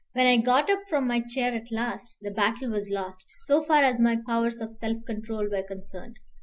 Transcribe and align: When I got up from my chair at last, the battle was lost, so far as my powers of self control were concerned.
When 0.13 0.25
I 0.25 0.37
got 0.37 0.67
up 0.67 0.79
from 0.89 1.05
my 1.05 1.19
chair 1.19 1.53
at 1.53 1.71
last, 1.71 2.17
the 2.21 2.31
battle 2.31 2.71
was 2.71 2.89
lost, 2.89 3.35
so 3.41 3.63
far 3.63 3.83
as 3.83 4.01
my 4.01 4.15
powers 4.25 4.59
of 4.59 4.73
self 4.73 4.97
control 5.05 5.47
were 5.47 5.61
concerned. 5.61 6.17